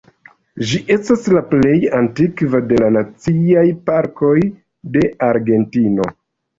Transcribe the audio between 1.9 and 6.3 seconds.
antikva de la Naciaj Parkoj de Argentino.